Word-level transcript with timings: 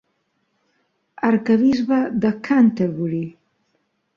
Arquebisbe 1.27 1.99
de 2.25 2.31
Canterbury. 2.49 3.25